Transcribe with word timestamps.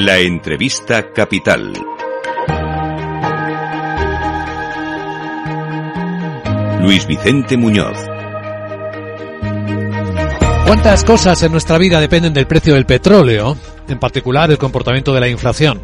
La 0.00 0.16
entrevista 0.18 1.12
capital. 1.12 1.72
Luis 6.80 7.04
Vicente 7.08 7.56
Muñoz. 7.56 7.98
¿Cuántas 10.68 11.02
cosas 11.02 11.42
en 11.42 11.50
nuestra 11.50 11.78
vida 11.78 12.00
dependen 12.00 12.32
del 12.32 12.46
precio 12.46 12.74
del 12.74 12.86
petróleo? 12.86 13.56
En 13.88 13.98
particular 13.98 14.48
el 14.52 14.56
comportamiento 14.56 15.12
de 15.12 15.18
la 15.18 15.28
inflación. 15.28 15.82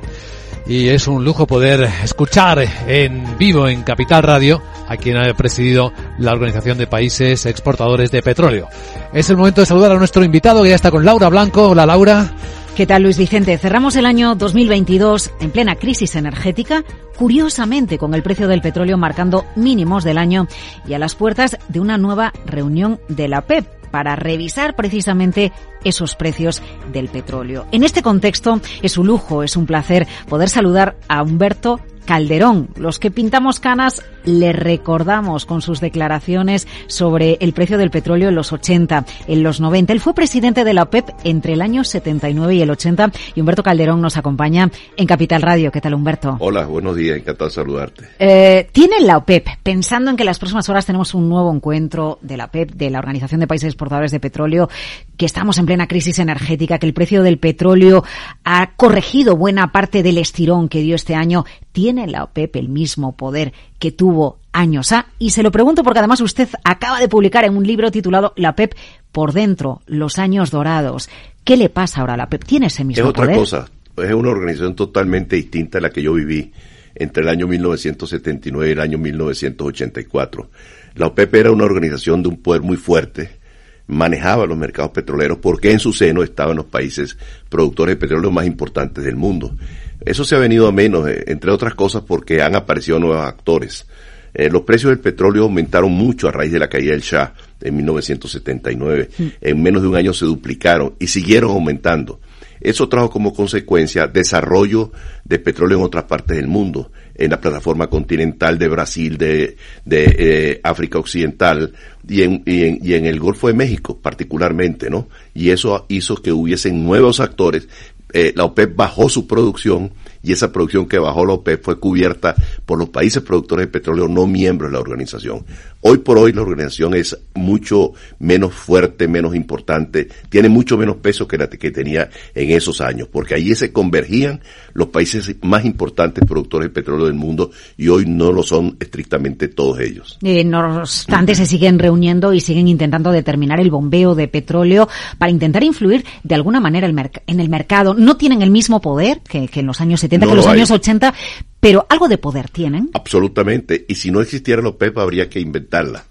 Y 0.65 0.91
es 0.91 1.09
un 1.09 1.25
lujo 1.25 1.49
poder 1.49 1.83
escuchar 2.05 2.65
en 2.87 3.37
vivo 3.37 3.67
en 3.67 3.83
Capital 3.83 4.23
Radio 4.23 4.63
a 4.87 4.97
quien 4.97 5.17
ha 5.17 5.35
presidido 5.35 5.93
la 6.19 6.35
Organización 6.35 6.79
de 6.79 6.87
Países 6.87 7.47
Exportadores 7.47 8.13
de 8.13 8.23
Petróleo. 8.23 8.69
Es 9.13 9.29
el 9.29 9.37
momento 9.37 9.61
de 9.61 9.67
saludar 9.67 9.91
a 9.91 9.99
nuestro 9.99 10.23
invitado 10.23 10.63
que 10.63 10.69
ya 10.69 10.77
está 10.77 10.93
con 10.93 11.05
Laura 11.05 11.29
Blanco. 11.29 11.71
Hola 11.71 11.85
Laura. 11.85 12.33
¿Qué 12.77 12.89
tal 12.89 13.05
Luis 13.05 13.19
Vicente? 13.19 13.57
Cerramos 13.57 13.95
el 13.95 14.05
año 14.05 14.35
2022 14.35 15.31
en 15.39 15.53
plena 15.53 15.77
crisis 15.77 16.17
energética, 16.17 16.83
curiosamente 17.17 17.99
con 17.99 18.15
el 18.15 18.25
precio 18.25 18.49
del 18.49 18.63
petróleo 18.63 18.99
marcando 18.99 19.47
mínimos 19.55 20.03
del 20.03 20.19
año 20.19 20.49
y 20.85 20.95
a 20.95 20.99
las 20.99 21.15
puertas 21.15 21.57
de 21.69 21.79
una 21.79 21.99
nueva 21.99 22.33
reunión 22.47 22.99
de 23.07 23.29
la 23.29 23.43
PEP 23.43 23.65
para 23.93 24.17
revisar 24.17 24.75
precisamente 24.75 25.53
esos 25.85 26.17
precios 26.17 26.63
del 26.93 27.07
petróleo. 27.11 27.65
En 27.71 27.85
este 27.85 28.03
contexto 28.03 28.61
es 28.83 28.99
un 28.99 29.07
lujo, 29.07 29.45
es 29.45 29.57
un 29.57 29.67
placer 29.67 30.09
poder 30.29 30.49
saludar 30.49 30.97
a 31.07 31.23
Humberto 31.23 31.79
Calderón. 32.05 32.69
Los 32.77 32.99
que 32.99 33.11
pintamos 33.11 33.61
canas 33.61 34.03
le 34.25 34.53
recordamos 34.53 35.47
con 35.47 35.63
sus 35.63 35.81
declaraciones 35.81 36.67
sobre 36.87 37.37
el 37.41 37.53
precio 37.53 37.79
del 37.79 37.91
petróleo 37.91 38.29
en 38.29 38.35
los 38.35 38.53
80, 38.53 39.05
en 39.27 39.43
los 39.43 39.61
90. 39.61 39.93
Él 39.93 40.01
fue 40.01 40.15
presidente 40.15 40.65
de 40.65 40.75
la 40.75 40.85
OPEP 40.85 41.11
entre 41.25 41.55
el 41.55 41.63
año 41.63 41.85
79 41.85 42.55
y 42.55 42.63
el 42.63 42.71
80 42.71 43.13
y 43.35 43.41
Humberto 43.41 43.63
Calderón 43.63 44.01
nos 44.01 44.17
acompaña 44.17 44.71
en 44.97 45.07
Capital 45.07 45.43
Radio. 45.43 45.71
¿Qué 45.71 45.81
tal, 45.81 45.95
Humberto? 45.95 46.37
Hola, 46.41 46.67
buenos 46.67 46.97
días, 46.97 47.17
encantado 47.17 47.49
de 47.49 47.55
saludarte. 47.55 48.05
Eh, 48.19 48.69
¿Tiene 48.73 49.01
la 49.01 49.19
OPEP, 49.19 49.47
pensando 49.63 50.11
en 50.11 50.17
que 50.17 50.25
las 50.25 50.39
próximas 50.39 50.69
horas 50.69 50.87
tenemos 50.87 51.15
un 51.15 51.29
nuevo 51.29 51.53
encuentro 51.53 52.19
de 52.23 52.37
la 52.37 52.47
OPEP, 52.47 52.73
de 52.73 52.91
la 52.91 52.99
Organización 52.99 53.41
de 53.41 53.47
Países 53.47 53.69
Exportadores 53.69 54.11
de 54.11 54.21
Petróleo, 54.21 54.69
que 55.17 55.27
estamos 55.27 55.59
en 55.59 55.67
plena 55.67 55.87
crisis 55.87 56.19
energética, 56.19 56.79
que 56.79 56.87
el 56.87 56.95
precio 56.95 57.23
del 57.23 57.39
petróleo 57.39 58.05
ha 58.45 58.73
corregido 58.77 59.37
buena 59.37 59.73
parte 59.73 60.03
del 60.03 60.19
estirón 60.19 60.69
que 60.69 60.81
dio 60.81 60.97
este 60.97 61.15
año, 61.15 61.45
¿tiene 61.73 61.94
la 62.07 62.25
OPEP 62.25 62.57
el 62.57 62.69
mismo 62.69 63.17
poder 63.17 63.53
que 63.79 63.93
tuvo 63.93 64.39
años 64.53 64.93
A? 64.93 65.07
Y 65.19 65.31
se 65.31 65.43
lo 65.43 65.51
pregunto 65.51 65.83
porque 65.83 66.01
además 66.01 66.21
usted 66.21 66.49
acaba 66.65 67.01
de 67.01 67.09
publicar 67.09 67.45
en 67.45 67.57
un 67.57 67.67
libro 67.67 67.91
titulado 67.91 68.33
La 68.37 68.55
PEP 68.55 68.75
por 69.13 69.33
dentro, 69.33 69.83
los 69.87 70.19
años 70.19 70.51
dorados. 70.51 71.09
¿Qué 71.45 71.57
le 71.57 71.69
pasa 71.69 72.01
ahora 72.01 72.15
a 72.15 72.17
la 72.19 72.29
PEP? 72.29 72.45
¿Tiene 72.45 72.67
ese 72.67 72.85
mismo 72.85 73.13
poder? 73.13 73.31
Es 73.31 73.39
otra 73.39 73.63
cosa. 73.63 73.73
Es 73.97 74.13
una 74.13 74.31
organización 74.31 74.75
totalmente 74.75 75.37
distinta 75.37 75.79
a 75.79 75.81
la 75.81 75.91
que 75.91 76.03
yo 76.03 76.15
viví 76.15 76.53
entre 76.95 77.23
el 77.23 77.29
año 77.29 77.47
1979 77.47 78.69
y 78.69 78.73
el 78.73 78.81
año 78.81 78.99
1984. 78.99 80.51
La 80.97 81.07
OPEP 81.07 81.35
era 81.35 81.51
una 81.51 81.65
organización 81.65 82.23
de 82.23 82.29
un 82.29 82.37
poder 82.37 82.63
muy 82.63 82.77
fuerte, 82.77 83.39
manejaba 83.87 84.47
los 84.47 84.57
mercados 84.57 84.93
petroleros 84.93 85.39
porque 85.39 85.73
en 85.73 85.81
su 85.81 85.93
seno 85.93 86.23
estaban 86.23 86.57
los 86.57 86.67
países 86.67 87.19
productores 87.49 87.97
de 87.97 88.01
petróleo 88.01 88.31
más 88.31 88.47
importantes 88.47 89.05
del 89.05 89.17
mundo. 89.17 89.57
Eso 90.05 90.25
se 90.25 90.35
ha 90.35 90.39
venido 90.39 90.67
a 90.67 90.73
menos, 90.73 91.09
eh, 91.09 91.25
entre 91.29 91.51
otras 91.51 91.75
cosas 91.75 92.03
porque 92.07 92.43
han 92.43 92.55
aparecido 92.55 92.99
nuevos 92.99 93.25
actores. 93.25 93.87
Eh, 94.35 94.51
los 94.51 94.63
precios 94.63 94.91
del 94.91 94.99
petróleo 94.99 95.45
aumentaron 95.45 95.93
mucho 95.93 96.29
a 96.29 96.33
raíz 96.33 96.53
de 96.53 96.59
la 96.59 96.69
caída 96.69 96.91
del 96.91 97.03
Shah 97.03 97.33
en 97.61 97.77
1979. 97.77 99.09
Mm. 99.17 99.27
En 99.41 99.63
menos 99.63 99.83
de 99.83 99.89
un 99.89 99.97
año 99.97 100.13
se 100.13 100.25
duplicaron 100.25 100.95
y 100.99 101.07
siguieron 101.07 101.53
aumentando. 101.53 102.21
Eso 102.61 102.89
trajo 102.89 103.11
como 103.11 103.35
consecuencia 103.35 104.07
desarrollo 104.07 104.91
de 105.25 105.39
petróleo 105.39 105.79
en 105.79 105.85
otras 105.85 106.05
partes 106.05 106.37
del 106.37 106.47
mundo, 106.47 106.91
en 107.15 107.31
la 107.31 107.41
plataforma 107.41 107.89
continental 107.89 108.59
de 108.59 108.69
Brasil, 108.69 109.19
de, 109.19 109.57
de 109.85 110.17
eh, 110.19 110.61
África 110.63 110.99
Occidental 110.99 111.73
y 112.09 112.23
en, 112.23 112.43
y, 112.47 112.65
en, 112.65 112.79
y 112.83 112.95
en 112.95 113.07
el 113.07 113.21
Golfo 113.21 113.49
de 113.49 113.55
México 113.55 114.01
particularmente, 114.01 114.89
¿no? 114.89 115.09
Y 115.35 115.51
eso 115.51 115.85
hizo 115.89 116.17
que 116.17 116.33
hubiesen 116.33 116.85
nuevos 116.85 117.21
actores 117.21 117.69
eh, 118.15 118.33
la 118.37 118.45
OPEP 118.45 118.77
bajó 118.77 119.09
su 119.09 119.27
producción 119.27 119.93
y 120.25 120.33
esa 120.33 120.51
producción 120.51 120.87
que 120.87 120.99
bajó 120.99 121.27
la 121.27 121.35
OPEP 121.35 121.63
fue 121.63 121.79
cubierta 121.79 122.35
por 122.65 122.79
los 122.79 122.89
países 122.89 123.23
productores 123.23 123.67
de 123.67 123.73
petróleo 123.73 124.09
no 124.09 124.27
miembros 124.27 124.71
de 124.71 124.75
la 124.75 124.81
organización. 124.81 125.45
Hoy 125.83 125.99
por 125.99 126.17
hoy 126.17 126.33
la 126.33 126.41
organización 126.41 126.95
es 126.95 127.17
mucho 127.35 127.93
menos 128.19 128.55
fuerte, 128.55 129.07
menos 129.07 129.35
importante, 129.35 130.09
tiene 130.31 130.49
mucho 130.49 130.79
menos 130.79 130.97
peso 130.97 131.29
que 131.29 131.37
la 131.37 131.49
que 131.49 131.71
tenía 131.71 132.09
en 132.35 132.51
esos 132.51 132.81
años, 132.81 133.09
porque 133.13 133.35
allí 133.35 133.55
se 133.55 133.71
convergían 133.71 134.41
los 134.73 134.89
países 134.89 135.37
más 135.43 135.65
importantes 135.65 136.25
productores 136.27 136.69
de 136.69 136.75
petróleo 136.75 137.05
del 137.05 137.15
mundo 137.15 137.51
y 137.77 137.89
hoy 137.89 138.07
no 138.07 138.33
lo 138.33 138.43
son 138.43 138.77
estrictamente 138.81 139.49
todos 139.49 139.79
ellos. 139.81 140.19
Eh, 140.23 140.43
no 140.43 140.81
obstante, 140.81 141.35
se 141.35 141.45
siguen 141.45 141.79
reuniendo 141.79 142.33
y 142.33 142.41
siguen 142.41 142.67
intentando 142.67 143.13
determinar 143.13 143.61
el 143.61 143.71
bombeo 143.71 144.15
de 144.15 144.27
petróleo 144.29 144.89
para 145.19 145.31
intentar 145.31 145.63
influir 145.65 146.05
de 146.23 146.35
alguna 146.35 146.61
manera 146.61 146.89
en 146.89 147.41
el 147.41 147.49
mercado. 147.51 147.93
No 147.93 148.17
tienen 148.17 148.41
el 148.41 148.51
mismo 148.51 148.81
poder 148.81 149.21
que, 149.21 149.49
que 149.49 149.61
en 149.61 149.67
los 149.67 149.81
años 149.83 150.01
70, 150.01 150.14
no 150.21 150.27
que 150.27 150.33
en 150.33 150.37
los 150.37 150.47
años 150.47 150.71
hay. 150.71 150.77
80, 150.77 151.15
pero 151.61 151.87
algo 151.89 152.09
de 152.09 152.19
poder 152.19 152.49
tienen. 152.51 152.91
Absolutamente. 152.93 153.85
Y 153.89 153.95
si 153.95 154.11
no 154.11 154.21
existiera 154.21 154.63
la 154.63 154.71
OPEP, 154.71 154.99
habría 154.99 155.29
que 155.29 155.41
inventarla. 155.41 156.05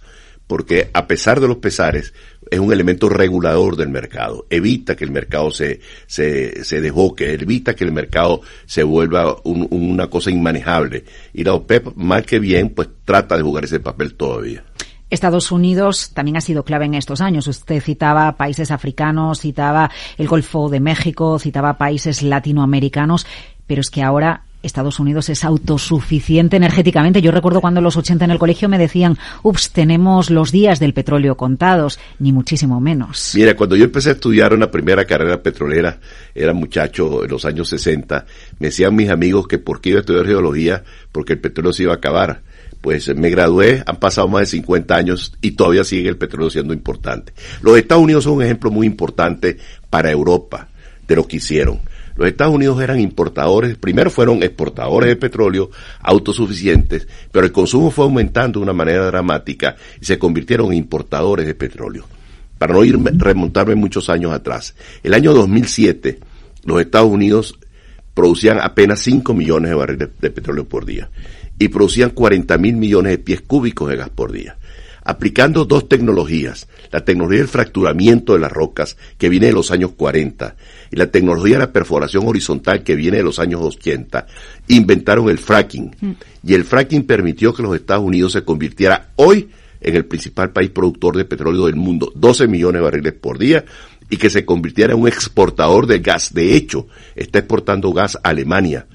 Porque 0.48 0.90
a 0.94 1.08
pesar 1.08 1.40
de 1.40 1.48
los 1.48 1.58
pesares, 1.58 2.14
es 2.52 2.60
un 2.60 2.72
elemento 2.72 3.10
regulador 3.10 3.76
del 3.76 3.90
mercado. 3.90 4.46
Evita 4.50 4.96
que 4.96 5.06
el 5.06 5.12
mercado 5.12 5.52
se, 5.52 5.80
se, 6.06 6.64
se 6.64 6.82
desboque, 6.82 7.34
evita 7.34 7.76
que 7.76 7.84
el 7.84 7.92
mercado 7.92 8.42
se 8.66 8.84
vuelva 8.84 9.38
un, 9.44 9.68
una 9.72 10.08
cosa 10.08 10.30
inmanejable. 10.30 11.06
Y 11.34 11.44
la 11.44 11.54
OPEP, 11.54 11.96
mal 11.96 12.26
que 12.26 12.40
bien, 12.40 12.70
pues 12.70 12.90
trata 13.06 13.38
de 13.38 13.44
jugar 13.44 13.64
ese 13.64 13.80
papel 13.80 14.16
todavía. 14.16 14.64
Estados 15.14 15.52
Unidos 15.52 16.12
también 16.14 16.38
ha 16.38 16.42
sido 16.42 16.64
clave 16.64 16.86
en 16.86 16.96
estos 16.96 17.22
años. 17.22 17.48
Usted 17.48 17.82
citaba 17.82 18.36
países 18.36 18.72
africanos, 18.72 19.42
citaba 19.42 19.92
el 20.18 20.28
Golfo 20.28 20.70
de 20.70 20.80
México, 20.80 21.38
citaba 21.38 21.78
países 21.78 22.24
latinoamericanos, 22.24 23.28
pero 23.68 23.82
es 23.82 23.90
que 23.90 24.02
ahora 24.04 24.44
Estados 24.64 25.00
Unidos 25.00 25.30
es 25.30 25.44
autosuficiente 25.44 26.56
energéticamente. 26.56 27.22
Yo 27.22 27.32
recuerdo 27.32 27.62
cuando 27.62 27.80
en 27.80 27.84
los 27.84 27.98
80 27.98 28.26
en 28.26 28.32
el 28.32 28.40
colegio 28.40 28.70
me 28.70 28.78
decían, 28.78 29.18
ups, 29.44 29.72
tenemos 29.72 30.30
los 30.30 30.52
días 30.52 30.80
del 30.80 30.94
petróleo 30.94 31.36
contados, 31.36 32.00
ni 32.18 32.32
muchísimo 32.32 32.80
menos. 32.80 33.34
Mira, 33.36 33.56
cuando 33.56 33.76
yo 33.76 33.84
empecé 33.84 34.10
a 34.10 34.14
estudiar 34.14 34.54
una 34.54 34.72
primera 34.72 35.06
carrera 35.06 35.44
petrolera, 35.44 36.00
era 36.34 36.54
muchacho 36.54 37.26
en 37.26 37.30
los 37.30 37.44
años 37.46 37.70
60, 37.70 38.26
me 38.60 38.68
decían 38.68 38.96
mis 38.96 39.10
amigos 39.10 39.48
que 39.48 39.60
por 39.60 39.82
qué 39.82 39.90
iba 39.90 40.00
a 40.00 40.02
estudiar 40.02 40.26
geología, 40.26 40.84
porque 41.12 41.34
el 41.34 41.40
petróleo 41.40 41.74
se 41.74 41.84
iba 41.84 41.92
a 41.92 41.98
acabar. 41.98 42.42
Pues 42.82 43.16
me 43.16 43.30
gradué, 43.30 43.82
han 43.86 43.96
pasado 43.96 44.28
más 44.28 44.42
de 44.42 44.46
50 44.48 44.96
años 44.96 45.34
y 45.42 45.52
todavía 45.52 45.86
sigue 45.86 46.10
el 46.10 46.18
petróleo 46.18 46.50
siendo 46.50 46.74
importante. 46.74 47.34
Los 47.62 47.78
Estados 47.78 48.04
Unidos 48.04 48.26
son 48.26 48.34
un 48.34 48.44
ejemplo 48.44 48.72
muy 48.72 48.88
importante 48.88 49.58
para 49.90 50.12
Europa 50.12 50.68
de 51.08 51.16
lo 51.16 51.26
que 51.26 51.38
hicieron 51.38 51.80
los 52.16 52.28
Estados 52.28 52.54
Unidos 52.54 52.82
eran 52.82 53.00
importadores, 53.00 53.78
primero 53.78 54.10
fueron 54.10 54.44
exportadores 54.44 55.10
de 55.10 55.16
petróleo 55.16 55.72
autosuficientes, 56.02 57.08
pero 57.32 57.46
el 57.46 57.52
consumo 57.52 57.92
fue 57.92 58.06
aumentando 58.06 58.60
de 58.60 58.64
una 58.64 58.74
manera 58.74 59.06
dramática 59.06 59.76
y 60.00 60.06
se 60.06 60.20
convirtieron 60.20 60.68
en 60.68 60.74
importadores 60.74 61.48
de 61.48 61.56
petróleo. 61.56 62.06
Para 62.58 62.74
no 62.74 62.84
ir 62.84 62.98
remontarme 63.18 63.76
muchos 63.76 64.10
años 64.10 64.32
atrás, 64.32 64.76
el 65.02 65.14
año 65.14 65.34
2007 65.34 66.20
los 66.66 66.80
Estados 66.80 67.12
Unidos 67.12 67.60
producían 68.14 68.60
apenas 68.60 69.00
5 69.02 69.34
millones 69.34 69.72
de 69.72 69.76
barriles 69.76 70.10
de 70.22 70.30
petróleo 70.30 70.66
por 70.66 70.86
día 70.86 71.10
y 71.58 71.68
producían 71.70 72.12
40 72.12 72.58
mil 72.58 72.76
millones 72.76 73.12
de 73.12 73.18
pies 73.18 73.42
cúbicos 73.42 73.90
de 73.90 73.96
gas 73.96 74.10
por 74.10 74.32
día 74.32 74.58
aplicando 75.04 75.66
dos 75.66 75.88
tecnologías, 75.90 76.68
la 76.92 77.04
tecnología 77.04 77.40
del 77.40 77.48
fracturamiento 77.48 78.34
de 78.34 78.40
las 78.40 78.52
rocas, 78.52 78.98
que 79.18 79.30
viene 79.30 79.48
de 79.48 79.54
los 79.54 79.72
años 79.72 79.92
40, 79.96 80.56
y 80.92 80.96
la 80.96 81.08
tecnología 81.08 81.56
de 81.56 81.66
la 81.66 81.74
perforación 81.74 82.28
horizontal, 82.28 82.84
que 82.84 82.96
viene 82.96 83.18
de 83.18 83.24
los 83.24 83.40
años 83.40 83.62
80, 83.62 84.26
inventaron 84.70 85.30
el 85.30 85.38
fracking. 85.38 85.96
Mm. 86.00 86.12
Y 86.44 86.54
el 86.54 86.64
fracking 86.64 87.04
permitió 87.06 87.54
que 87.54 87.64
los 87.64 87.76
Estados 87.76 88.04
Unidos 88.04 88.34
se 88.34 88.44
convirtiera 88.44 89.10
hoy 89.16 89.50
en 89.82 89.96
el 89.96 90.06
principal 90.06 90.52
país 90.52 90.70
productor 90.70 91.18
de 91.18 91.26
petróleo 91.26 91.66
del 91.66 91.76
mundo, 91.76 92.12
12 92.16 92.48
millones 92.48 92.80
de 92.80 92.84
barriles 92.84 93.14
por 93.14 93.38
día, 93.38 93.66
y 94.10 94.18
que 94.18 94.30
se 94.30 94.46
convirtiera 94.46 94.94
en 94.94 95.02
un 95.02 95.08
exportador 95.08 95.88
de 95.88 96.00
gas. 96.00 96.34
De 96.34 96.56
hecho, 96.56 96.88
está 97.16 97.40
exportando 97.40 97.92
gas 97.92 98.16
a 98.24 98.30
Alemania 98.30 98.88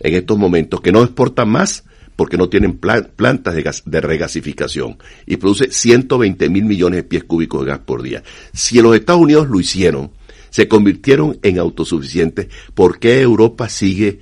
en 0.00 0.14
estos 0.14 0.38
momentos, 0.38 0.80
que 0.80 0.92
no 0.92 1.02
exporta 1.02 1.44
más 1.44 1.84
porque 2.16 2.36
no 2.36 2.48
tienen 2.48 2.78
plantas 2.78 3.54
de, 3.54 3.62
gas, 3.62 3.82
de 3.86 4.00
regasificación 4.00 4.98
y 5.26 5.36
produce 5.36 5.70
120 5.70 6.48
mil 6.48 6.64
millones 6.64 6.98
de 6.98 7.04
pies 7.04 7.24
cúbicos 7.24 7.64
de 7.64 7.72
gas 7.72 7.80
por 7.80 8.02
día. 8.02 8.22
Si 8.52 8.80
los 8.80 8.94
Estados 8.94 9.22
Unidos 9.22 9.48
lo 9.48 9.60
hicieron, 9.60 10.10
se 10.50 10.68
convirtieron 10.68 11.38
en 11.42 11.58
autosuficientes, 11.58 12.48
¿por 12.74 12.98
qué 12.98 13.20
Europa 13.20 13.68
sigue 13.68 14.20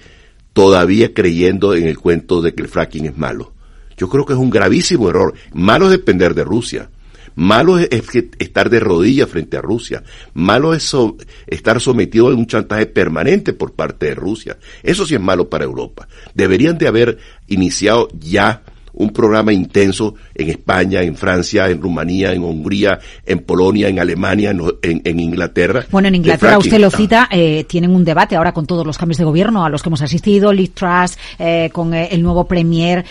todavía 0.52 1.12
creyendo 1.12 1.74
en 1.74 1.86
el 1.86 1.98
cuento 1.98 2.40
de 2.40 2.54
que 2.54 2.62
el 2.62 2.68
fracking 2.68 3.06
es 3.06 3.18
malo? 3.18 3.52
Yo 3.98 4.08
creo 4.08 4.24
que 4.24 4.32
es 4.32 4.38
un 4.38 4.50
gravísimo 4.50 5.10
error. 5.10 5.34
Malo 5.52 5.86
es 5.86 5.92
depender 5.92 6.34
de 6.34 6.44
Rusia. 6.44 6.88
Malo 7.34 7.78
es, 7.78 7.88
estar 8.38 8.70
de 8.70 8.80
rodillas 8.80 9.28
frente 9.28 9.56
a 9.56 9.62
Rusia. 9.62 10.02
Malo 10.34 10.74
es 10.74 10.94
estar 11.46 11.80
sometido 11.80 12.28
a 12.28 12.34
un 12.34 12.46
chantaje 12.46 12.86
permanente 12.86 13.52
por 13.52 13.72
parte 13.72 14.06
de 14.06 14.14
Rusia. 14.14 14.58
Eso 14.82 15.06
sí 15.06 15.14
es 15.14 15.20
malo 15.20 15.48
para 15.48 15.64
Europa. 15.64 16.08
Deberían 16.34 16.78
de 16.78 16.88
haber 16.88 17.18
iniciado 17.48 18.08
ya 18.18 18.62
un 18.94 19.10
programa 19.10 19.52
intenso 19.52 20.14
en 20.34 20.50
España, 20.50 21.02
en 21.02 21.16
Francia, 21.16 21.68
en 21.68 21.80
Rumanía, 21.80 22.32
en 22.32 22.42
Hungría, 22.42 22.98
en 23.24 23.40
Polonia, 23.40 23.88
en 23.88 23.98
Alemania, 23.98 24.50
en, 24.50 25.20
Inglaterra. 25.20 25.86
Bueno, 25.90 26.08
en 26.08 26.16
Inglaterra 26.16 26.58
usted 26.58 26.78
lo 26.78 26.90
cita, 26.90 27.28
eh, 27.30 27.64
tienen 27.64 27.94
un 27.94 28.04
debate 28.04 28.36
ahora 28.36 28.52
con 28.52 28.66
todos 28.66 28.86
los 28.86 28.98
cambios 28.98 29.18
de 29.18 29.24
gobierno 29.24 29.64
a 29.64 29.68
los 29.68 29.82
que 29.82 29.88
hemos 29.88 30.02
asistido, 30.02 30.52
Liz 30.52 30.72
Truss, 30.74 31.16
eh, 31.38 31.70
con 31.72 31.94
eh, 31.94 32.08
el 32.10 32.22
nuevo 32.22 32.46
premier. 32.46 33.04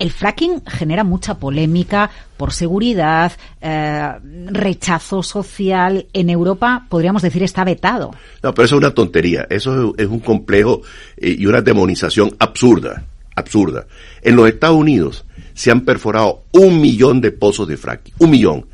El 0.00 0.10
fracking 0.10 0.64
genera 0.66 1.04
mucha 1.04 1.38
polémica 1.38 2.10
por 2.36 2.52
seguridad, 2.52 3.30
rechazo 3.60 5.22
social. 5.22 6.06
En 6.12 6.30
Europa, 6.30 6.86
podríamos 6.88 7.22
decir, 7.22 7.44
está 7.44 7.62
vetado. 7.62 8.10
No, 8.42 8.52
pero 8.52 8.64
eso 8.64 8.74
es 8.74 8.80
una 8.80 8.92
tontería. 8.92 9.46
Eso 9.48 9.94
es 9.96 10.08
un 10.08 10.18
complejo 10.18 10.82
y 11.16 11.46
una 11.46 11.60
demonización 11.60 12.34
absurda 12.40 13.04
absurda. 13.40 13.86
En 14.22 14.36
los 14.36 14.48
Estados 14.48 14.76
Unidos 14.76 15.24
se 15.54 15.70
han 15.70 15.82
perforado 15.82 16.44
un 16.52 16.80
millón 16.80 17.20
de 17.20 17.32
pozos 17.32 17.66
de 17.66 17.76
fracking. 17.76 18.14
Un 18.18 18.30
millón. 18.30 18.66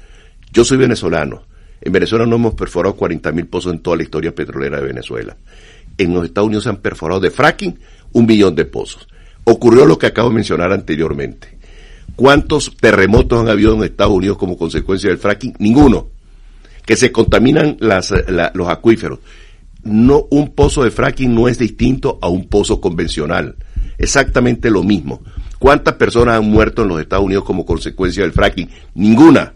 Yo 0.52 0.64
soy 0.64 0.76
venezolano. 0.76 1.42
En 1.80 1.92
Venezuela 1.92 2.26
no 2.26 2.36
hemos 2.36 2.54
perforado 2.54 2.96
40 2.96 3.32
mil 3.32 3.46
pozos 3.46 3.72
en 3.72 3.80
toda 3.80 3.96
la 3.96 4.02
historia 4.02 4.34
petrolera 4.34 4.80
de 4.80 4.86
Venezuela. 4.86 5.36
En 5.98 6.12
los 6.12 6.24
Estados 6.24 6.48
Unidos 6.48 6.64
se 6.64 6.70
han 6.70 6.78
perforado 6.78 7.20
de 7.20 7.30
fracking 7.30 7.78
un 8.12 8.26
millón 8.26 8.54
de 8.54 8.64
pozos. 8.64 9.06
Ocurrió 9.48 9.86
lo 9.86 9.98
que 9.98 10.06
acabo 10.06 10.28
de 10.30 10.34
mencionar 10.34 10.72
anteriormente. 10.72 11.56
¿Cuántos 12.16 12.76
terremotos 12.76 13.40
han 13.40 13.48
habido 13.48 13.74
en 13.74 13.84
Estados 13.84 14.12
Unidos 14.12 14.38
como 14.38 14.58
consecuencia 14.58 15.08
del 15.08 15.18
fracking? 15.18 15.54
Ninguno. 15.60 16.08
Que 16.84 16.96
se 16.96 17.12
contaminan 17.12 17.76
los 17.80 18.68
acuíferos. 18.68 19.20
No, 19.84 20.26
un 20.30 20.52
pozo 20.52 20.82
de 20.82 20.90
fracking 20.90 21.32
no 21.32 21.46
es 21.46 21.58
distinto 21.58 22.18
a 22.20 22.28
un 22.28 22.48
pozo 22.48 22.80
convencional 22.80 23.56
exactamente 23.98 24.70
lo 24.70 24.82
mismo. 24.82 25.22
¿Cuántas 25.58 25.94
personas 25.94 26.36
han 26.36 26.50
muerto 26.50 26.82
en 26.82 26.88
los 26.88 27.00
Estados 27.00 27.24
Unidos 27.24 27.44
como 27.44 27.64
consecuencia 27.64 28.22
del 28.22 28.32
fracking? 28.32 28.68
Ninguna. 28.94 29.54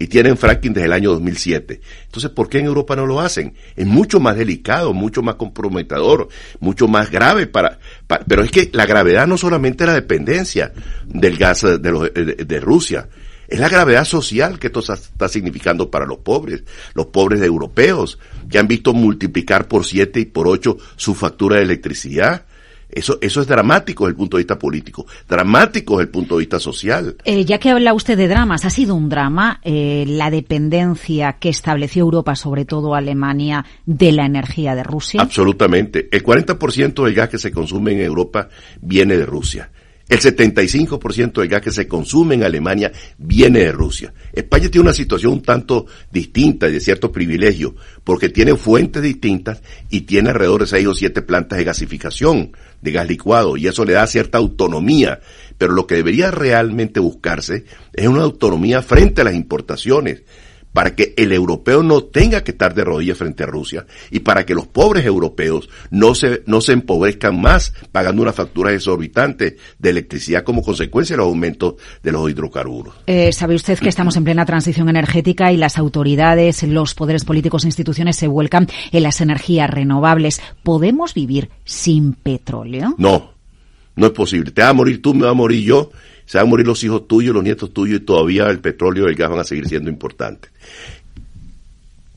Y 0.00 0.06
tienen 0.06 0.36
fracking 0.36 0.72
desde 0.72 0.86
el 0.86 0.92
año 0.92 1.10
2007. 1.10 1.80
Entonces, 2.04 2.30
¿por 2.30 2.48
qué 2.48 2.60
en 2.60 2.66
Europa 2.66 2.94
no 2.94 3.04
lo 3.04 3.20
hacen? 3.20 3.54
Es 3.74 3.86
mucho 3.86 4.20
más 4.20 4.36
delicado, 4.36 4.92
mucho 4.92 5.22
más 5.22 5.34
comprometedor, 5.34 6.28
mucho 6.60 6.86
más 6.86 7.10
grave 7.10 7.48
para, 7.48 7.80
pero 8.28 8.44
es 8.44 8.50
que 8.52 8.70
la 8.72 8.86
gravedad 8.86 9.26
no 9.26 9.36
solamente 9.36 9.86
la 9.86 9.94
dependencia 9.94 10.72
del 11.04 11.36
gas 11.36 11.62
de, 11.62 11.78
de, 11.78 12.44
de 12.44 12.60
Rusia, 12.60 13.08
es 13.48 13.58
la 13.58 13.70
gravedad 13.70 14.04
social 14.04 14.58
que 14.58 14.66
esto 14.66 14.80
está 14.80 15.28
significando 15.28 15.90
para 15.90 16.04
los 16.04 16.18
pobres, 16.18 16.64
los 16.92 17.06
pobres 17.06 17.40
europeos, 17.40 18.18
que 18.50 18.58
han 18.58 18.68
visto 18.68 18.92
multiplicar 18.92 19.66
por 19.68 19.86
siete 19.86 20.20
y 20.20 20.26
por 20.26 20.46
ocho 20.46 20.76
su 20.96 21.14
factura 21.14 21.56
de 21.56 21.62
electricidad, 21.62 22.44
eso, 22.90 23.18
eso 23.20 23.40
es 23.40 23.46
dramático 23.46 24.04
desde 24.04 24.12
el 24.12 24.16
punto 24.16 24.36
de 24.36 24.42
vista 24.42 24.58
político, 24.58 25.06
dramático 25.28 25.98
desde 25.98 26.04
el 26.04 26.10
punto 26.10 26.36
de 26.36 26.40
vista 26.40 26.58
social. 26.58 27.16
Eh, 27.24 27.44
ya 27.44 27.58
que 27.58 27.70
habla 27.70 27.92
usted 27.92 28.16
de 28.16 28.28
dramas, 28.28 28.64
¿ha 28.64 28.70
sido 28.70 28.94
un 28.94 29.08
drama 29.08 29.60
eh, 29.62 30.04
la 30.06 30.30
dependencia 30.30 31.34
que 31.34 31.50
estableció 31.50 32.02
Europa, 32.02 32.34
sobre 32.34 32.64
todo 32.64 32.94
Alemania, 32.94 33.64
de 33.84 34.12
la 34.12 34.24
energía 34.24 34.74
de 34.74 34.84
Rusia? 34.84 35.20
Absolutamente. 35.20 36.08
El 36.10 36.22
40% 36.22 37.04
del 37.04 37.14
gas 37.14 37.28
que 37.28 37.38
se 37.38 37.50
consume 37.50 37.92
en 37.92 38.00
Europa 38.00 38.48
viene 38.80 39.16
de 39.16 39.26
Rusia. 39.26 39.70
El 40.08 40.20
75% 40.20 41.32
del 41.40 41.48
gas 41.48 41.60
que 41.60 41.70
se 41.70 41.86
consume 41.86 42.34
en 42.34 42.42
Alemania 42.42 42.90
viene 43.18 43.60
de 43.60 43.72
Rusia. 43.72 44.14
España 44.32 44.70
tiene 44.70 44.84
una 44.84 44.94
situación 44.94 45.34
un 45.34 45.42
tanto 45.42 45.86
distinta 46.10 46.68
y 46.68 46.72
de 46.72 46.80
cierto 46.80 47.12
privilegio, 47.12 47.74
porque 48.04 48.30
tiene 48.30 48.56
fuentes 48.56 49.02
distintas 49.02 49.60
y 49.90 50.02
tiene 50.02 50.30
alrededor 50.30 50.62
de 50.62 50.66
seis 50.68 50.86
o 50.86 50.94
siete 50.94 51.20
plantas 51.20 51.58
de 51.58 51.64
gasificación 51.64 52.52
de 52.80 52.92
gas 52.92 53.06
licuado, 53.06 53.56
y 53.56 53.66
eso 53.66 53.84
le 53.84 53.94
da 53.94 54.06
cierta 54.06 54.38
autonomía. 54.38 55.20
Pero 55.58 55.74
lo 55.74 55.86
que 55.86 55.96
debería 55.96 56.30
realmente 56.30 57.00
buscarse 57.00 57.64
es 57.92 58.08
una 58.08 58.22
autonomía 58.22 58.80
frente 58.80 59.20
a 59.20 59.24
las 59.24 59.34
importaciones 59.34 60.22
para 60.72 60.94
que 60.94 61.14
el 61.16 61.32
europeo 61.32 61.82
no 61.82 62.04
tenga 62.04 62.44
que 62.44 62.52
estar 62.52 62.74
de 62.74 62.84
rodillas 62.84 63.18
frente 63.18 63.44
a 63.44 63.46
Rusia 63.46 63.86
y 64.10 64.20
para 64.20 64.46
que 64.46 64.54
los 64.54 64.66
pobres 64.66 65.04
europeos 65.04 65.68
no 65.90 66.14
se, 66.14 66.42
no 66.46 66.60
se 66.60 66.72
empobrezcan 66.72 67.40
más 67.40 67.72
pagando 67.92 68.22
una 68.22 68.32
factura 68.32 68.72
exorbitante 68.72 69.56
de 69.78 69.90
electricidad 69.90 70.44
como 70.44 70.62
consecuencia 70.62 71.16
del 71.16 71.24
aumento 71.24 71.76
de 72.02 72.12
los 72.12 72.30
hidrocarburos. 72.30 72.94
Eh, 73.06 73.32
sabe 73.32 73.54
usted 73.54 73.78
que 73.78 73.88
estamos 73.88 74.16
en 74.16 74.24
plena 74.24 74.44
transición 74.44 74.88
energética 74.88 75.52
y 75.52 75.56
las 75.56 75.78
autoridades, 75.78 76.62
los 76.62 76.94
poderes 76.94 77.24
políticos 77.24 77.64
e 77.64 77.68
instituciones 77.68 78.16
se 78.16 78.28
vuelcan 78.28 78.68
en 78.92 79.02
las 79.02 79.20
energías 79.20 79.70
renovables. 79.70 80.40
¿Podemos 80.62 81.14
vivir 81.14 81.50
sin 81.64 82.12
petróleo? 82.14 82.94
No, 82.98 83.37
no 83.98 84.06
es 84.06 84.12
posible. 84.12 84.50
Te 84.50 84.62
va 84.62 84.70
a 84.70 84.72
morir 84.72 85.02
tú, 85.02 85.12
me 85.14 85.24
va 85.24 85.30
a 85.30 85.34
morir 85.34 85.62
yo 85.62 85.90
se 86.28 86.36
van 86.36 86.46
a 86.46 86.50
morir 86.50 86.66
los 86.66 86.84
hijos 86.84 87.08
tuyos, 87.08 87.34
los 87.34 87.42
nietos 87.42 87.72
tuyos 87.72 88.02
y 88.02 88.04
todavía 88.04 88.48
el 88.48 88.60
petróleo 88.60 89.06
y 89.06 89.12
el 89.12 89.14
gas 89.16 89.30
van 89.30 89.38
a 89.38 89.44
seguir 89.44 89.66
siendo 89.66 89.88
importantes. 89.88 90.52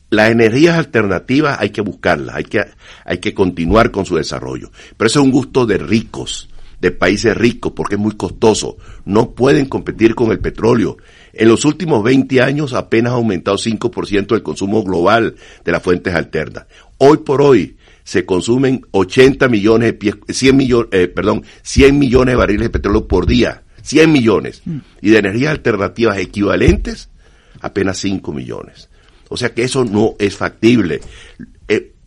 Las 0.10 0.32
energías 0.32 0.78
alternativas 0.78 1.58
hay 1.62 1.70
que 1.70 1.80
buscarlas, 1.80 2.36
hay 2.36 2.44
que, 2.44 2.62
hay 3.06 3.20
que 3.20 3.34
continuar 3.34 3.90
con 3.90 4.06
su 4.06 4.18
desarrollo. 4.18 4.70
Pero 4.98 5.08
eso 5.08 5.20
es 5.22 5.26
un 5.26 5.32
gusto 5.32 5.66
de 5.66 5.78
ricos, 5.78 6.50
de 6.82 6.92
países 6.92 7.38
ricos, 7.38 7.72
porque 7.74 7.96
es 7.96 8.02
muy 8.02 8.18
costoso. 8.18 8.76
No 9.06 9.32
pueden 9.32 9.68
competir 9.68 10.14
con 10.14 10.30
el 10.32 10.40
petróleo. 10.40 10.98
En 11.32 11.48
los 11.48 11.64
últimos 11.64 12.04
20 12.04 12.42
años 12.42 12.74
apenas 12.74 13.14
ha 13.14 13.16
aumentado 13.16 13.56
5% 13.56 14.36
el 14.36 14.44
consumo 14.44 14.84
global 14.84 15.38
de 15.64 15.72
las 15.72 15.82
fuentes 15.82 16.14
alternas. 16.14 16.66
Hoy 16.98 17.20
por 17.20 17.42
hoy 17.42 17.78
se 18.04 18.26
consumen 18.26 18.86
80 18.92 19.48
millones 19.48 19.88
de 19.88 19.94
pies, 19.94 20.16
100 20.28 20.58
millones, 20.58 20.90
eh, 20.92 21.08
perdón, 21.08 21.44
100 21.62 21.98
millones 21.98 22.34
de 22.34 22.38
barriles 22.38 22.64
de 22.64 22.70
petróleo 22.70 23.08
por 23.08 23.26
día. 23.26 23.64
100 23.82 24.12
millones. 24.12 24.62
Mm. 24.66 24.78
Y 25.02 25.10
de 25.10 25.18
energías 25.18 25.52
alternativas 25.52 26.18
equivalentes, 26.18 27.10
apenas 27.62 27.98
5 27.98 28.32
millones. 28.34 28.90
O 29.30 29.38
sea 29.38 29.54
que 29.54 29.64
eso 29.64 29.86
no 29.86 30.16
es 30.20 30.36
factible. 30.36 31.00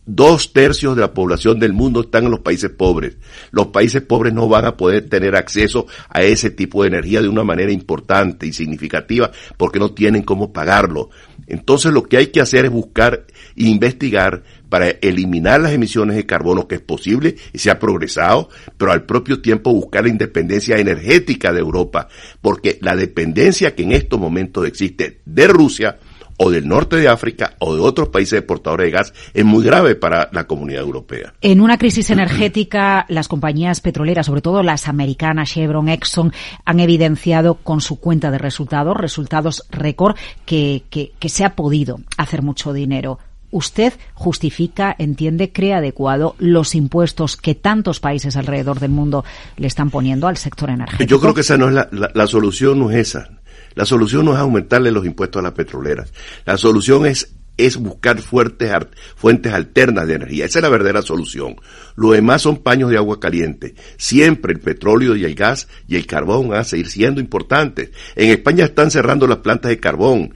Dos 0.07 0.53
tercios 0.53 0.95
de 0.95 1.01
la 1.01 1.15
población 1.15 1.59
del 1.59 1.73
mundo 1.73 2.01
están 2.01 2.25
en 2.25 2.31
los 2.31 2.41
países 2.41 2.69
pobres. 2.69 3.17
Los 3.49 3.67
países 3.67 4.03
pobres 4.03 4.33
no 4.33 4.47
van 4.47 4.65
a 4.65 4.77
poder 4.77 5.09
tener 5.09 5.35
acceso 5.35 5.87
a 6.09 6.21
ese 6.21 6.51
tipo 6.51 6.83
de 6.83 6.89
energía 6.89 7.23
de 7.23 7.27
una 7.27 7.43
manera 7.43 7.71
importante 7.71 8.45
y 8.45 8.53
significativa 8.53 9.31
porque 9.57 9.79
no 9.79 9.93
tienen 9.93 10.21
cómo 10.21 10.53
pagarlo. 10.53 11.09
Entonces 11.47 11.91
lo 11.91 12.03
que 12.03 12.17
hay 12.17 12.27
que 12.27 12.39
hacer 12.39 12.65
es 12.65 12.71
buscar 12.71 13.25
e 13.55 13.63
investigar 13.63 14.43
para 14.69 14.89
eliminar 14.89 15.61
las 15.61 15.73
emisiones 15.73 16.17
de 16.17 16.25
carbono 16.25 16.67
que 16.67 16.75
es 16.75 16.81
posible 16.81 17.35
y 17.53 17.59
se 17.59 17.71
ha 17.71 17.79
progresado, 17.79 18.49
pero 18.77 18.91
al 18.91 19.05
propio 19.05 19.41
tiempo 19.41 19.73
buscar 19.73 20.03
la 20.03 20.09
independencia 20.09 20.77
energética 20.77 21.51
de 21.51 21.61
Europa, 21.61 22.09
porque 22.41 22.77
la 22.81 22.95
dependencia 22.95 23.73
que 23.73 23.83
en 23.83 23.91
estos 23.91 24.19
momentos 24.19 24.67
existe 24.67 25.21
de 25.25 25.47
Rusia 25.47 25.97
o 26.37 26.49
del 26.51 26.67
norte 26.67 26.97
de 26.97 27.07
África 27.07 27.55
o 27.59 27.75
de 27.75 27.81
otros 27.81 28.09
países 28.09 28.39
exportadores 28.39 28.87
de 28.87 28.91
gas 28.91 29.13
es 29.33 29.45
muy 29.45 29.63
grave 29.63 29.95
para 29.95 30.29
la 30.31 30.45
comunidad 30.45 30.81
europea. 30.81 31.33
En 31.41 31.61
una 31.61 31.77
crisis 31.77 32.09
energética, 32.09 33.05
las 33.09 33.27
compañías 33.27 33.81
petroleras, 33.81 34.25
sobre 34.25 34.41
todo 34.41 34.63
las 34.63 34.87
americanas, 34.87 35.49
Chevron, 35.49 35.89
Exxon, 35.89 36.33
han 36.65 36.79
evidenciado 36.79 37.55
con 37.55 37.81
su 37.81 37.99
cuenta 37.99 38.31
de 38.31 38.37
resultados, 38.37 38.97
resultados 38.97 39.65
récord, 39.69 40.15
que, 40.45 40.83
que, 40.89 41.13
que 41.19 41.29
se 41.29 41.45
ha 41.45 41.55
podido 41.55 41.99
hacer 42.17 42.41
mucho 42.41 42.73
dinero 42.73 43.19
usted 43.55 43.93
justifica, 44.13 44.93
entiende, 44.97 45.51
cree 45.51 45.73
adecuado 45.73 46.35
los 46.39 46.75
impuestos 46.75 47.37
que 47.37 47.55
tantos 47.55 48.01
países 48.01 48.35
alrededor 48.35 48.81
del 48.81 48.91
mundo 48.91 49.23
le 49.55 49.67
están 49.67 49.89
poniendo 49.89 50.27
al 50.27 50.35
sector 50.35 50.69
energético? 50.69 51.09
Yo 51.09 51.21
creo 51.21 51.33
que 51.33 51.41
esa 51.41 51.57
no 51.57 51.69
es 51.69 51.73
la, 51.73 51.89
la, 52.13 52.27
solución, 52.27 52.79
no 52.79 52.91
es 52.91 52.97
esa. 52.97 53.34
La 53.75 53.85
solución 53.85 54.25
no 54.25 54.33
es 54.33 54.39
aumentarle 54.39 54.91
los 54.91 55.05
impuestos 55.05 55.39
a 55.39 55.43
las 55.43 55.53
petroleras. 55.53 56.13
La 56.45 56.57
solución 56.57 57.05
es 57.05 57.35
es 57.57 57.77
buscar 57.77 58.19
fuertes, 58.19 58.71
fuentes 59.15 59.53
alternas 59.53 60.07
de 60.07 60.15
energía. 60.15 60.45
Esa 60.45 60.59
es 60.59 60.63
la 60.63 60.69
verdadera 60.69 61.01
solución. 61.01 61.55
Lo 61.95 62.11
demás 62.11 62.41
son 62.41 62.57
paños 62.57 62.89
de 62.89 62.97
agua 62.97 63.19
caliente. 63.19 63.75
Siempre 63.97 64.53
el 64.53 64.59
petróleo 64.59 65.15
y 65.15 65.23
el 65.23 65.35
gas 65.35 65.67
y 65.87 65.95
el 65.95 66.05
carbón 66.05 66.49
van 66.49 66.59
a 66.59 66.63
seguir 66.63 66.89
siendo 66.89 67.21
importantes. 67.21 67.91
En 68.15 68.29
España 68.29 68.65
están 68.65 68.91
cerrando 68.91 69.27
las 69.27 69.37
plantas 69.37 69.69
de 69.69 69.79
carbón. 69.79 70.33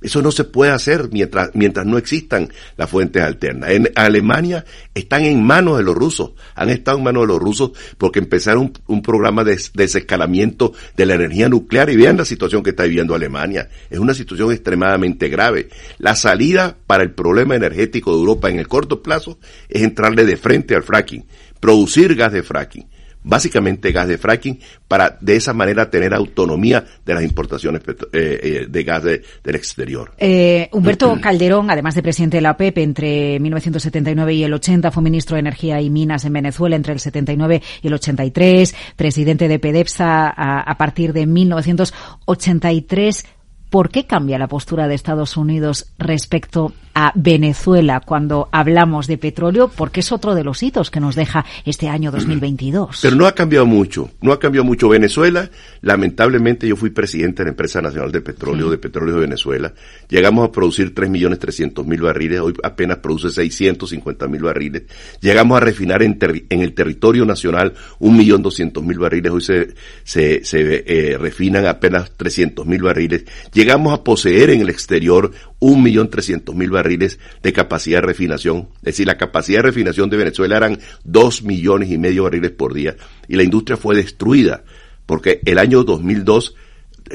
Eso 0.00 0.22
no 0.22 0.32
se 0.32 0.44
puede 0.44 0.72
hacer 0.72 1.08
mientras, 1.12 1.50
mientras 1.54 1.86
no 1.86 1.98
existan 1.98 2.48
las 2.76 2.88
fuentes 2.88 3.22
alternas. 3.22 3.70
En 3.70 3.90
Alemania 3.94 4.64
están 4.94 5.24
en 5.24 5.42
manos 5.42 5.76
de 5.76 5.84
los 5.84 5.94
rusos, 5.94 6.32
han 6.54 6.70
estado 6.70 6.98
en 6.98 7.04
manos 7.04 7.22
de 7.24 7.26
los 7.28 7.38
rusos 7.38 7.72
porque 7.98 8.18
empezaron 8.18 8.72
un, 8.86 9.02
programa 9.02 9.44
de 9.44 9.58
desescalamiento 9.74 10.72
de 10.96 11.06
la 11.06 11.14
energía 11.14 11.48
nuclear 11.48 11.90
y 11.90 11.96
vean 11.96 12.16
la 12.16 12.24
situación 12.24 12.62
que 12.62 12.70
está 12.70 12.84
viviendo 12.84 13.14
Alemania. 13.14 13.68
Es 13.90 13.98
una 13.98 14.14
situación 14.14 14.52
extremadamente 14.52 15.28
grave. 15.28 15.68
La 15.98 16.14
salida 16.14 16.76
para 16.86 17.02
el 17.02 17.12
problema 17.12 17.56
energético 17.56 18.12
de 18.12 18.18
Europa 18.18 18.50
en 18.50 18.58
el 18.58 18.68
corto 18.68 19.02
plazo 19.02 19.38
es 19.68 19.82
entrarle 19.82 20.24
de 20.24 20.36
frente 20.36 20.74
al 20.74 20.82
fracking, 20.82 21.26
producir 21.60 22.14
gas 22.14 22.32
de 22.32 22.42
fracking 22.42 22.86
básicamente 23.22 23.92
gas 23.92 24.08
de 24.08 24.18
fracking, 24.18 24.58
para 24.88 25.16
de 25.20 25.36
esa 25.36 25.52
manera 25.52 25.90
tener 25.90 26.14
autonomía 26.14 26.84
de 27.04 27.14
las 27.14 27.22
importaciones 27.22 27.82
eh, 27.86 27.94
eh, 28.12 28.66
de 28.68 28.82
gas 28.82 29.04
del 29.04 29.54
exterior. 29.54 30.12
Eh, 30.18 30.68
Humberto 30.72 31.18
Calderón, 31.20 31.70
además 31.70 31.94
de 31.94 32.02
presidente 32.02 32.38
de 32.38 32.40
la 32.42 32.52
OPEP 32.52 32.78
entre 32.78 33.38
1979 33.40 34.34
y 34.34 34.44
el 34.44 34.52
80, 34.52 34.90
fue 34.90 35.02
ministro 35.02 35.36
de 35.36 35.40
Energía 35.40 35.80
y 35.80 35.90
Minas 35.90 36.24
en 36.24 36.32
Venezuela 36.32 36.76
entre 36.76 36.92
el 36.92 37.00
79 37.00 37.62
y 37.82 37.86
el 37.86 37.94
83, 37.94 38.74
presidente 38.96 39.48
de 39.48 39.58
PEDEPSA 39.58 40.28
a, 40.28 40.60
a 40.60 40.78
partir 40.78 41.12
de 41.12 41.26
1983 41.26 43.26
¿Por 43.70 43.88
qué 43.90 44.04
cambia 44.04 44.36
la 44.36 44.48
postura 44.48 44.88
de 44.88 44.96
Estados 44.96 45.36
Unidos 45.36 45.86
respecto 45.96 46.72
a 46.92 47.12
Venezuela 47.14 48.00
cuando 48.04 48.48
hablamos 48.50 49.06
de 49.06 49.16
petróleo? 49.16 49.68
Porque 49.68 50.00
es 50.00 50.10
otro 50.10 50.34
de 50.34 50.42
los 50.42 50.60
hitos 50.60 50.90
que 50.90 50.98
nos 50.98 51.14
deja 51.14 51.44
este 51.64 51.88
año 51.88 52.10
2022. 52.10 52.98
Pero 53.00 53.14
no 53.14 53.26
ha 53.26 53.32
cambiado 53.32 53.66
mucho, 53.66 54.10
no 54.22 54.32
ha 54.32 54.40
cambiado 54.40 54.64
mucho. 54.64 54.88
Venezuela, 54.88 55.48
lamentablemente 55.82 56.66
yo 56.66 56.74
fui 56.74 56.90
presidente 56.90 57.42
de 57.42 57.44
la 57.44 57.50
Empresa 57.50 57.80
Nacional 57.80 58.10
de 58.10 58.20
Petróleo, 58.20 58.70
de 58.70 58.78
Petróleo 58.78 59.14
de 59.14 59.20
Venezuela. 59.20 59.72
Llegamos 60.08 60.48
a 60.48 60.50
producir 60.50 60.92
3.300.000 60.92 62.00
barriles, 62.02 62.40
hoy 62.40 62.54
apenas 62.64 62.98
produce 62.98 63.28
650.000 63.28 64.42
barriles. 64.42 64.82
Llegamos 65.20 65.56
a 65.56 65.60
refinar 65.60 66.02
en, 66.02 66.18
el 66.48 66.74
territorio 66.74 67.24
nacional 67.24 67.74
1.200.000 68.00 68.98
barriles, 68.98 69.30
hoy 69.30 69.42
se, 69.42 69.74
se, 70.02 70.44
se 70.44 70.84
eh, 70.86 71.16
refinan 71.18 71.66
apenas 71.66 72.10
300.000 72.18 72.82
barriles 72.82 73.24
llegamos 73.60 73.92
a 73.92 74.02
poseer 74.02 74.48
en 74.48 74.62
el 74.62 74.70
exterior 74.70 75.32
un 75.58 75.82
millón 75.82 76.08
trescientos 76.08 76.54
mil 76.54 76.70
barriles 76.70 77.18
de 77.42 77.52
capacidad 77.52 77.98
de 77.98 78.06
refinación. 78.06 78.68
Es 78.76 78.84
decir, 78.94 79.06
la 79.06 79.18
capacidad 79.18 79.58
de 79.58 79.64
refinación 79.64 80.08
de 80.08 80.16
Venezuela 80.16 80.56
eran 80.56 80.78
dos 81.04 81.42
millones 81.42 81.90
y 81.90 81.98
medio 81.98 82.22
barriles 82.24 82.52
por 82.52 82.72
día 82.72 82.96
y 83.28 83.36
la 83.36 83.42
industria 83.42 83.76
fue 83.76 83.94
destruida 83.94 84.64
porque 85.04 85.42
el 85.44 85.58
año 85.58 85.84
2002 85.84 86.54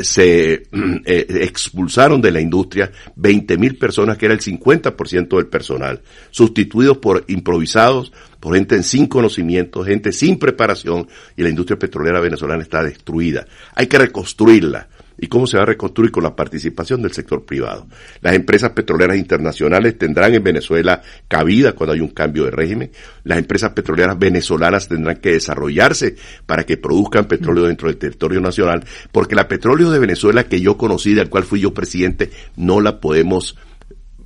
se 0.02 0.54
eh, 1.06 1.26
expulsaron 1.42 2.22
de 2.22 2.30
la 2.30 2.42
industria 2.42 2.92
20 3.16 3.58
mil 3.58 3.78
personas, 3.80 4.18
que 4.18 4.26
era 4.26 4.36
el 4.36 4.42
50% 4.42 5.38
del 5.38 5.48
personal, 5.48 6.02
sustituidos 6.30 7.00
por 7.00 7.24
improvisados, 7.28 8.14
por 8.40 8.54
gente 8.54 8.84
sin 8.84 9.08
conocimiento, 9.08 9.84
gente 9.84 10.12
sin 10.12 10.38
preparación, 10.38 11.08
y 11.36 11.42
la 11.42 11.50
industria 11.50 11.80
petrolera 11.80 12.20
venezolana 12.20 12.62
está 12.62 12.84
destruida. 12.84 13.48
Hay 13.74 13.88
que 13.88 13.98
reconstruirla 13.98 14.90
y 15.18 15.28
cómo 15.28 15.48
se 15.48 15.58
va 15.58 15.64
a 15.64 15.68
reconstruir 15.68 16.12
con 16.12 16.24
la 16.24 16.36
participación 16.36 17.02
del 17.02 17.14
sector 17.14 17.46
privado. 17.46 17.88
Las 18.22 18.36
empresas 18.36 18.72
petroleras 18.72 19.18
internacionales 19.18 19.98
tendrán 19.98 20.34
en 20.34 20.44
Venezuela 20.44 21.02
cabida 21.28 21.74
cuando 21.74 21.94
hay 21.94 22.02
un 22.02 22.10
cambio 22.10 22.46
de 22.46 22.52
régimen. 22.52 22.92
Las 23.24 23.38
empresas 23.38 23.72
petroleras 23.72 24.18
venezolanas 24.18 24.88
tendrán 24.88 25.18
que 25.18 25.32
desarrollarse 25.32 26.16
para 26.46 26.66
que 26.66 26.78
produzcan 26.78 27.26
petróleo 27.26 27.66
dentro 27.66 27.88
del 27.88 27.98
territorio 27.98 28.42
nacional, 28.42 28.84
porque 29.12 29.36
la 29.36 29.48
petróleo 29.48 29.92
de 29.92 30.00
Venezuela 30.00 30.46
que 30.46 30.62
yo 30.62 30.78
conocí, 30.78 31.14
del 31.14 31.30
cual 31.30 31.44
fui 31.44 31.62
yo 31.62 31.74
presidente, 31.74 32.32
no 32.56 32.82
la 32.82 33.00
podemos, 33.00 33.58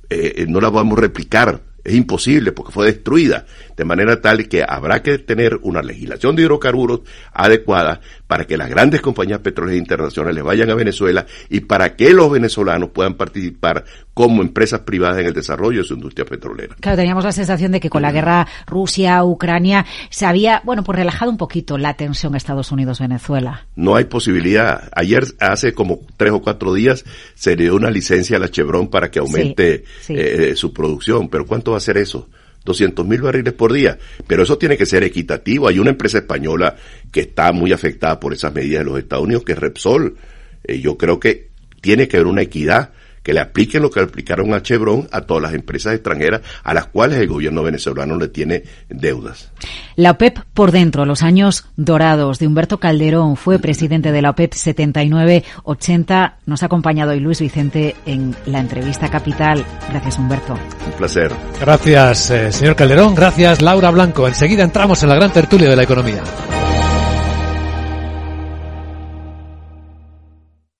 eh, 0.08 0.46
no 0.48 0.60
la 0.60 0.70
podemos 0.70 0.98
replicar 0.98 1.62
es 1.84 1.94
imposible 1.94 2.52
porque 2.52 2.72
fue 2.72 2.86
destruida, 2.86 3.46
de 3.76 3.84
manera 3.84 4.20
tal 4.20 4.48
que 4.48 4.64
habrá 4.66 5.02
que 5.02 5.18
tener 5.18 5.58
una 5.62 5.82
legislación 5.82 6.36
de 6.36 6.42
hidrocarburos 6.42 7.00
adecuada 7.32 8.00
para 8.30 8.44
que 8.44 8.56
las 8.56 8.70
grandes 8.70 9.00
compañías 9.00 9.40
petroleras 9.40 9.80
internacionales 9.80 10.44
vayan 10.44 10.70
a 10.70 10.76
Venezuela 10.76 11.26
y 11.48 11.62
para 11.62 11.96
que 11.96 12.10
los 12.10 12.30
venezolanos 12.30 12.90
puedan 12.90 13.14
participar 13.14 13.84
como 14.14 14.40
empresas 14.42 14.82
privadas 14.82 15.18
en 15.18 15.26
el 15.26 15.34
desarrollo 15.34 15.80
de 15.80 15.84
su 15.84 15.94
industria 15.94 16.24
petrolera. 16.24 16.76
Claro, 16.78 16.96
teníamos 16.96 17.24
la 17.24 17.32
sensación 17.32 17.72
de 17.72 17.80
que 17.80 17.90
con 17.90 18.02
la 18.02 18.12
guerra 18.12 18.46
Rusia-Ucrania 18.68 19.84
se 20.10 20.26
había, 20.26 20.62
bueno, 20.64 20.84
pues 20.84 20.96
relajado 20.96 21.28
un 21.28 21.38
poquito 21.38 21.76
la 21.76 21.94
tensión 21.94 22.36
Estados 22.36 22.70
Unidos-Venezuela. 22.70 23.66
No 23.74 23.96
hay 23.96 24.04
posibilidad. 24.04 24.88
Ayer, 24.94 25.24
hace 25.40 25.74
como 25.74 25.98
tres 26.16 26.30
o 26.30 26.40
cuatro 26.40 26.72
días, 26.72 27.04
se 27.34 27.56
le 27.56 27.64
dio 27.64 27.74
una 27.74 27.90
licencia 27.90 28.36
a 28.36 28.38
la 28.40 28.48
Chevron 28.48 28.90
para 28.90 29.10
que 29.10 29.18
aumente 29.18 29.82
eh, 30.08 30.52
su 30.54 30.72
producción. 30.72 31.28
Pero 31.28 31.46
¿cuánto 31.46 31.72
va 31.72 31.78
a 31.78 31.80
ser 31.80 31.96
eso? 31.96 32.28
200 32.64 33.06
mil 33.06 33.22
barriles 33.22 33.52
por 33.52 33.72
día. 33.72 33.98
Pero 34.26 34.42
eso 34.42 34.58
tiene 34.58 34.76
que 34.76 34.86
ser 34.86 35.02
equitativo. 35.02 35.68
Hay 35.68 35.78
una 35.78 35.90
empresa 35.90 36.18
española 36.18 36.76
que 37.10 37.20
está 37.20 37.52
muy 37.52 37.72
afectada 37.72 38.20
por 38.20 38.32
esas 38.32 38.54
medidas 38.54 38.80
de 38.80 38.90
los 38.90 38.98
Estados 38.98 39.24
Unidos, 39.24 39.44
que 39.44 39.52
es 39.52 39.58
Repsol. 39.58 40.16
Eh, 40.64 40.80
yo 40.80 40.96
creo 40.96 41.18
que 41.18 41.50
tiene 41.80 42.08
que 42.08 42.16
haber 42.16 42.26
una 42.26 42.42
equidad 42.42 42.90
que 43.22 43.32
le 43.32 43.40
apliquen 43.40 43.82
lo 43.82 43.90
que 43.90 44.00
aplicaron 44.00 44.54
a 44.54 44.62
Chevron 44.62 45.08
a 45.12 45.22
todas 45.22 45.42
las 45.42 45.54
empresas 45.54 45.94
extranjeras 45.94 46.40
a 46.62 46.74
las 46.74 46.86
cuales 46.86 47.18
el 47.18 47.28
gobierno 47.28 47.62
venezolano 47.62 48.16
le 48.16 48.28
tiene 48.28 48.64
deudas. 48.88 49.50
La 49.96 50.12
OPEP 50.12 50.38
por 50.54 50.72
dentro, 50.72 51.04
los 51.04 51.22
años 51.22 51.66
dorados 51.76 52.38
de 52.38 52.46
Humberto 52.46 52.78
Calderón, 52.78 53.36
fue 53.36 53.58
presidente 53.58 54.12
de 54.12 54.22
la 54.22 54.30
OPEP 54.30 54.54
79-80. 54.54 56.34
Nos 56.46 56.62
ha 56.62 56.66
acompañado 56.66 57.12
hoy 57.12 57.20
Luis 57.20 57.40
Vicente 57.40 57.96
en 58.06 58.34
la 58.46 58.60
entrevista 58.60 59.10
Capital. 59.10 59.64
Gracias, 59.90 60.18
Humberto. 60.18 60.54
Un 60.86 60.92
placer. 60.92 61.32
Gracias, 61.60 62.30
eh, 62.30 62.52
señor 62.52 62.76
Calderón. 62.76 63.14
Gracias, 63.14 63.60
Laura 63.60 63.90
Blanco. 63.90 64.26
Enseguida 64.26 64.62
entramos 64.62 65.02
en 65.02 65.08
la 65.08 65.16
gran 65.16 65.32
tertulia 65.32 65.68
de 65.68 65.76
la 65.76 65.82
economía. 65.82 66.22